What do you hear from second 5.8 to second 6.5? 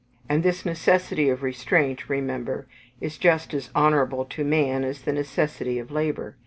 labour.